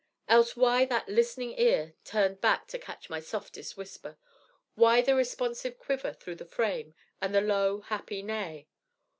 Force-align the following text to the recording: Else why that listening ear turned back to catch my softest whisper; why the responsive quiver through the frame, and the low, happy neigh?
Else 0.27 0.55
why 0.57 0.83
that 0.85 1.07
listening 1.09 1.53
ear 1.59 1.93
turned 2.03 2.41
back 2.41 2.67
to 2.69 2.79
catch 2.79 3.07
my 3.07 3.19
softest 3.19 3.77
whisper; 3.77 4.17
why 4.73 4.99
the 5.03 5.13
responsive 5.13 5.77
quiver 5.77 6.11
through 6.11 6.37
the 6.37 6.43
frame, 6.47 6.95
and 7.21 7.35
the 7.35 7.39
low, 7.41 7.81
happy 7.81 8.23
neigh? 8.23 8.67